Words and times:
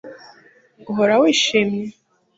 Uhora 0.91 1.13
wishimye 1.21 1.83